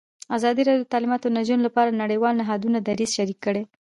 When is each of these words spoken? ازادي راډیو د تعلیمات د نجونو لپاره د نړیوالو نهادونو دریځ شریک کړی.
ازادي 0.37 0.61
راډیو 0.67 0.83
د 0.87 0.91
تعلیمات 0.93 1.21
د 1.23 1.27
نجونو 1.37 1.65
لپاره 1.67 1.89
د 1.89 1.95
نړیوالو 2.03 2.39
نهادونو 2.41 2.77
دریځ 2.87 3.09
شریک 3.17 3.39
کړی. 3.45 3.61